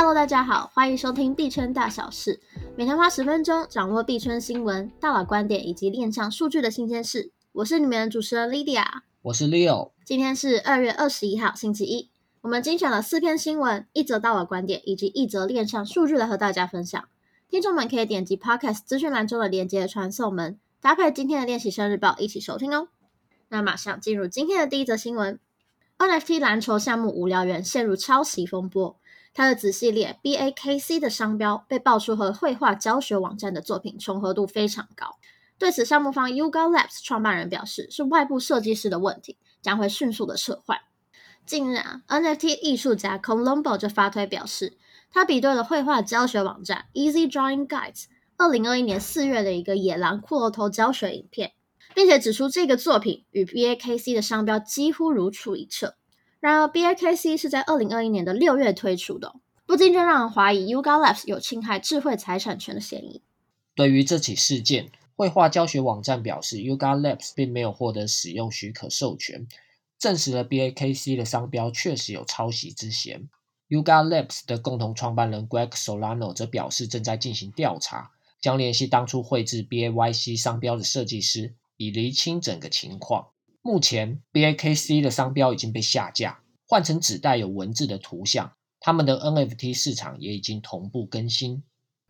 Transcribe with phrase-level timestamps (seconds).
[0.00, 2.38] Hello，大家好，欢迎收听币圈大小事，
[2.76, 7.32] 每天花十分钟掌握币圈新闻、大佬观点以及链上数据的新鲜事。
[7.50, 8.84] 我是你们的主持人 Lydia，
[9.22, 9.90] 我是 Leo。
[10.04, 12.12] 今天是二月二十一号，星期一。
[12.42, 17.08] 我们精选了四篇新闻、一则大佬观点以及一则链上数据来和大家分享。
[17.50, 22.86] 听众们可以点击 Podcast 资讯栏中的连接传送门，搭配今天的练习生日报一起收听哦。
[23.48, 25.40] 那马上进入今天的第一则新闻。
[25.98, 28.97] NFT 篮球项目无聊猿陷入抄袭风波，
[29.38, 35.16] 它的子系列 BAKC 的商标被爆出和绘画教学网站的作品重合度非常高。
[35.60, 40.76] 对此，项目方 Yuga Labs 创办人表示，是外部设计师的问题，将会迅速的撤换。
[41.46, 44.76] 近日啊，NFT 艺术家 Colombo 就发推表示，
[45.12, 51.52] 他比对了绘画教学网站 Easy Drawing Guides 二零二一年四月的一个野狼骷髅头教学影片。
[51.94, 55.94] 并且指出这个作品与 BAKC 的商标几乎如出一辙。
[56.40, 59.34] 然而，BAKC 是在二零二一年的六月推出的，
[59.66, 63.22] 不禁就让人怀疑 Yuga Labs 有侵害智慧财产权的嫌疑。
[63.74, 69.46] 对于这起事件，绘画教学网站表示，Yuga Labs 并没有获得使用许可授权，
[69.98, 73.28] 证实了 BAKC 的商标确实有抄袭之嫌。
[73.68, 81.54] Yuga Labs 的共同创办人 Greg Solano 则表示，正在进行调查，将联系当初绘制 BAYC 商标的设计师。
[81.80, 83.28] 以厘清整个情况。
[83.62, 88.52] 目前，BAKC 的商标已经被下架，换成只带有文字的图像。
[88.80, 91.64] 他们的 NFT 市场也已经同步更新。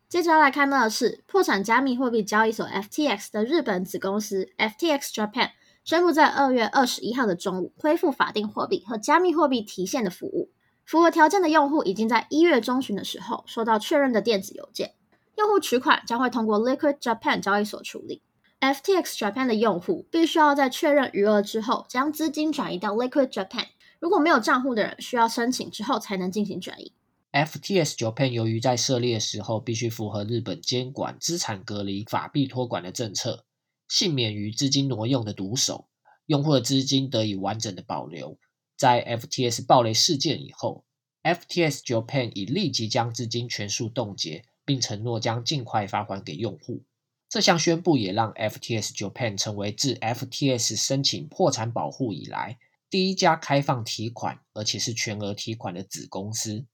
[0.07, 5.51] 接着要来看到的是，破产加密货币交易所 FTX 的日本子公司 FTX Japan
[5.83, 10.51] 宣布在二月二十一号的中午恢复法定货币和加密货币提现的服务。
[10.85, 14.93] 符合条件的用户已经在一月中旬的时候收到确认的电子邮件。
[15.37, 18.21] 用户取款将会通过 Liquid Japan 交易所处理。
[18.61, 23.67] FTX Japan 的用户必须要在确认余额之后，将资金转移到 Liquid Japan。
[23.99, 26.91] 如果没有账户的人，需要申请之后才能进行转移。
[27.31, 33.45] FTX Japan 由于在设立的时候必须符合日本监管资产隔离法币托管的政策，
[33.87, 35.87] 幸免于资金挪用的毒手，
[36.25, 38.37] 用户的资金得以完整的保留。
[38.75, 40.83] 在 FTX 暴雷事件以后
[41.23, 46.83] ，FTX Japan 已立即将资金全数冻结，并承诺将尽快发还给用户。
[47.29, 52.57] 这项宣布也让 FTS Japan 成为自 FTS 申请破产保护以来
[52.89, 56.65] 第一家开放提款，而且是全额提款的子公司。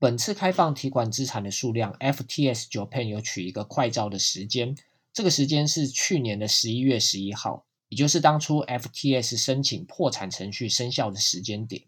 [0.00, 4.76] 本次开放提款资产的数量，FTS Japan 有取一个快照的时间，
[5.12, 11.84] 这个时间是去年的十一月十一号，也就是当初 FTS 申请破产程序生效的时间点。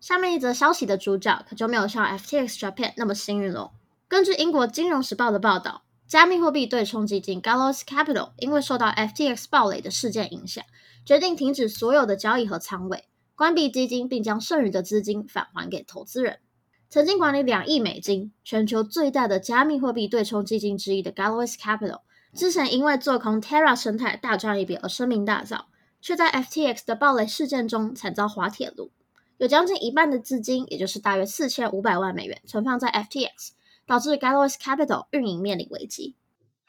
[0.00, 3.72] 下面一则消息的主角可就没有像 FTX Japan 那么幸运了。
[4.08, 5.82] 根据英国金融时报的报道。
[6.10, 10.64] 加密货币对冲基金 Gallows Capital 因为受到 FTX 暴雷的事件影响，
[11.06, 13.04] 决定停止所有的交易和仓位，
[13.36, 16.40] 关闭基金，并将剩余的资金返还给投资人。
[16.88, 22.00] 曾经管理两亿美金、全球最大的加密货币对冲基金之一的 Gallois Capital，
[22.34, 25.66] 之前因为做空 Terra 生态大赚一笔而声名大噪，
[26.00, 28.90] 却在 FTX 的暴雷事件中惨遭滑铁卢，
[29.38, 33.50] 有将近一半的资金，也就是大约四千五百万美元，存放在 FTX。
[33.90, 36.14] 导致 Gallows Capital 运营面临危机。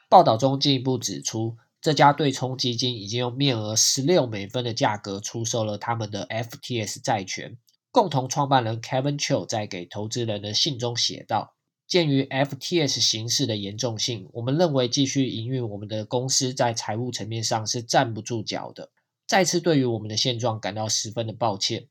[0.08, 7.56] 报道中进一步指出，这家对冲基金已经用面额十六美分的价格出售了他们的 FTS 债权。
[7.92, 11.54] 共同创办人 Kevin Chou 在给投资人的信中写道
[11.86, 18.90] ：“鉴于 FTS 形势的严重性，我们认为继续营运我们的公司在财务层面上是站不住脚的。
[19.28, 21.86] 再次对于我们的现状感到十分的抱歉。”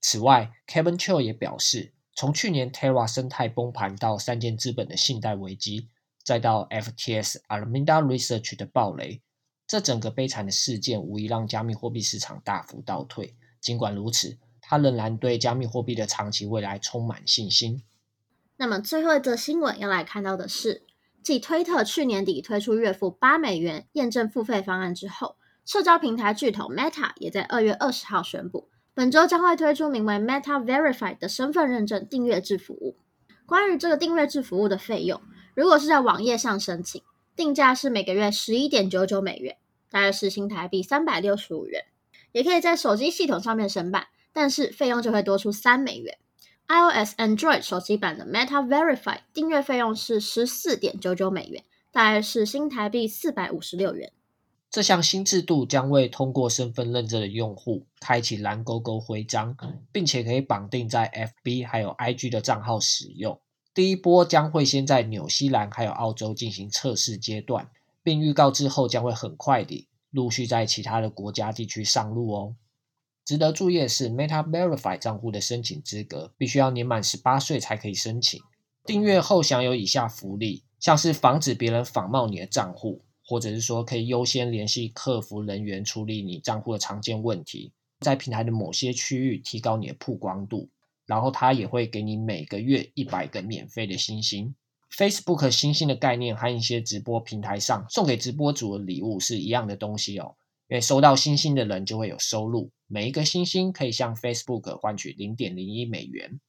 [0.00, 1.92] 此外，Kevin Chou 也表示。
[2.16, 5.90] 从去年 Terra 生态崩盘到三箭资本的信贷危机，
[6.24, 9.20] 再到 FTS Alameda Research 的暴雷，
[9.66, 13.36] 这整个悲惨的事件无疑让加密货币市场大幅倒退。
[13.60, 17.82] 尽管如此，他仍然对加密货币的长期未来充满信心。
[18.56, 20.86] 那么最后一则新闻要来看到的是，
[21.22, 28.70] 继推特去年底推出月付八美元验证付费方案之后，社交平台巨头 Meta 也在二月二十号宣布。
[28.96, 32.96] 本周将会推出名为 Meta Verified 的身份认证订阅制服务。
[33.44, 35.20] 关于这个订阅制服务的费用，
[35.54, 37.02] 如果是在网页上申请，
[37.36, 39.58] 定价是每个月十一点九九美元，
[39.90, 41.84] 大约是新台币三百六十五元。
[42.32, 46.16] 也可以在手机系统上面申办，但是费用就会多出三美元。
[46.66, 51.62] iOS、Android 手机版的 Meta Verified 订阅费用是十四点九九美元，
[51.92, 54.10] 大约是新台币四百五十六元。
[54.76, 59.56] 这项新制度将为通过身份认证的用户开启蓝勾勾徽章，
[59.90, 61.10] 并且可以绑定在
[61.42, 63.40] FB 还有 IG 的账号使用。
[63.72, 67.70] 第一波将会先在纽西兰还有澳洲进行测试阶段，
[68.02, 72.54] 并预告之后将会很快地陆续在其他的国家地区上路哦。
[73.24, 78.38] 值得注意的是，Meta Verify 账户的申请资格必须要年满十八岁才可以申请。
[78.84, 90.68] 订阅后享有以下福利，像是防止别人仿冒你的账户，或者是说可以优先联系客服人员处理你账户的常见问题，在平台的某些区域提高你的曝光度，
[91.06, 94.54] 然后它也会给你每个月一百个免费的星星。
[94.88, 100.36] Facebook 星星的概念和一些直播平台上送给直播主的礼物是一样的东西哦，
[100.68, 106.40] 因为收到星星的人就会有收入，每一个星星可以向 Facebook 换取零点零一美元。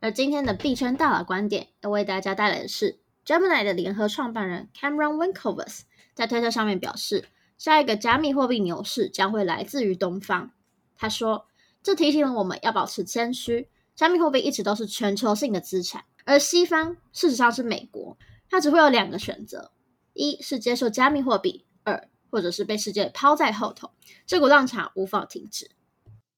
[0.00, 5.82] 而今天的币圈大佬观点要为大家带来的是，Gemini 的联合创办人 Cameron Winklevoss
[6.16, 7.26] 在推特上面表示，
[7.58, 10.50] 下一个加密货币牛市将会来自于东方。
[10.96, 11.44] 他说
[11.84, 18.16] ：“这提醒了我们要保持谦虚，加密货币一直都是全球性的资产，而西方事实上是美国，
[18.48, 19.70] 它只会有两个选择：
[20.14, 23.90] 一是接受加密货币，二或者是被世界抛在后头。
[24.26, 25.70] 这股浪潮无法停止。”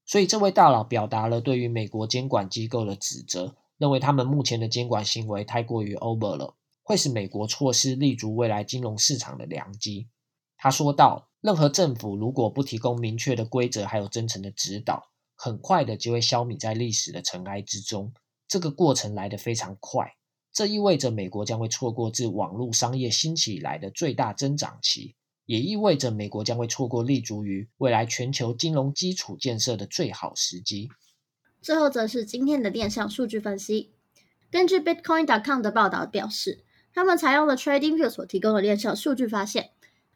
[0.05, 6.55] 所以，这位大佬表达了对于美国监管机构的指责，认为他们目前的监管行为太过于 over 了，
[6.89, 10.09] 会使美国错失立足未来金融市场的良机。
[10.57, 18.15] 他说道：“任何政府如果不提供明确的规则还有真诚的指导，很快的就会消弭在历史的尘埃之中。
[18.49, 20.15] 这个过程来得非常快，
[20.51, 25.15] 这意味着美国将会错过自网络商业兴起以来的最大增长期。”
[25.45, 30.89] 也意味着美国将会错过立足于未来全球金融基础建设的最好时机。
[31.63, 33.93] 最后则是今天的链上数据分析。
[34.51, 36.65] 根据 Bitcoin.com 的报道表示，
[36.99, 39.71] 他们采用了 TradingView 所提供的链上数据，发现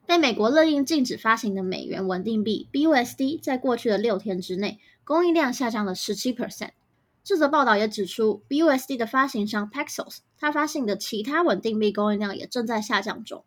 [0.05, 6.70] 被美国勒令禁止发行的美元稳定币 BUSD 在过去的六天之内供应量下降了十七 percent。
[7.23, 13.44] 这则报道也指出，BUSD 的发行商 Paxos，它发行的其他稳定币供应量也正在下降中。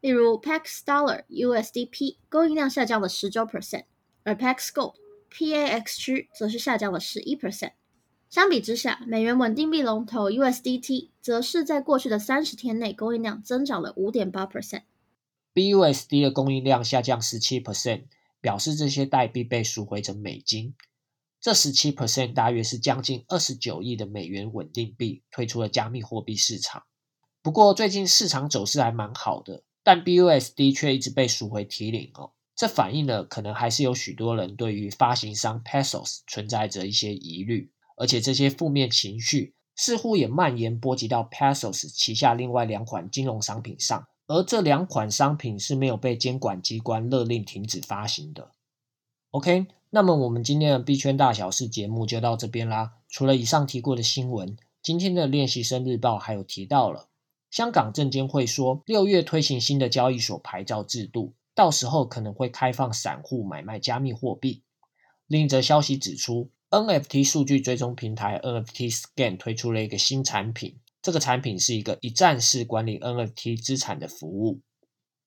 [0.00, 3.84] 例如，Pax Dollar USDP 供应量下降了十九 percent，
[4.24, 4.94] 而 Pax Gold
[5.30, 7.72] PAXG 则是下降了十一 percent。
[8.30, 14.82] 相比之下，美元稳定币龙头 USDT 则是在过去的三十天内供应量增长了五点八 percent。
[15.54, 18.04] BUSD 的供应量下降十七 percent，
[18.40, 20.74] 表示这些代币被赎回成美金。
[21.40, 26.82] 这十七 percent 大约是将近二十九亿的美元稳定币退出了加密货币市场。
[27.42, 29.62] 不过，最近市场走势还蛮好的。
[29.82, 48.52] 但 BUSD 却一直被赎回提领哦，这反映了可能还是有许多人对于发行商 Paxos 存在着一些疑虑，而且这些负面情绪似乎也蔓延波及到 Paxos 旗下另外两款金融商品上，而这两款商品是没有被监管机关勒令停止发行的。
[49.30, 52.94] OK，那么我们今天的币圈大小事节目就到这边啦。
[53.08, 57.08] 除了以上提过的新闻，今天的练习生日报还有提到了。
[57.50, 64.62] 香港证监会说，六月推行新的交易所牌照制度，到时候可能会开放散户买卖加密货币。
[65.26, 74.60] 另一则消息指出，NFT 数据追踪平台 NFT Scan 推出了一个新产品，这个产品是一个一站式管理 NFT 资产的服务。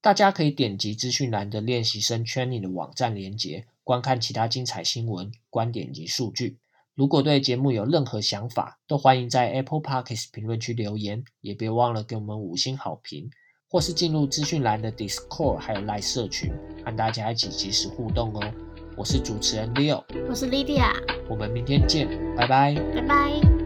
[0.01, 6.57] 大家可以点击资讯栏的练习生 Training 的网站连接，观看其他精彩新闻、观点及数据。
[6.95, 13.29] 如果对节目有任何想法，都欢迎在 Apple Podcast 评论区留言，也别忘了给我们五星好评，
[13.69, 16.51] 或是进入资讯栏的 Discord 还有 Line 社群，
[16.83, 18.53] 和大家一起即时互动哦。
[19.01, 20.93] 我是主持人 Leo，我是 Lydia，
[21.27, 23.60] 我们明天见，拜拜，拜拜。